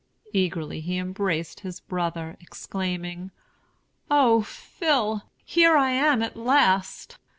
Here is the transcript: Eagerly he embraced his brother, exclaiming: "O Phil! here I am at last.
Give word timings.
Eagerly 0.33 0.81
he 0.81 0.97
embraced 0.97 1.59
his 1.59 1.79
brother, 1.79 2.35
exclaiming: 2.39 3.29
"O 4.09 4.41
Phil! 4.41 5.21
here 5.45 5.77
I 5.77 5.91
am 5.91 6.23
at 6.23 6.35
last. 6.35 7.19